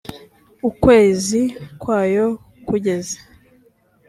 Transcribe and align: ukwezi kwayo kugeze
ukwezi 0.69 1.41
kwayo 1.81 2.25
kugeze 2.67 3.17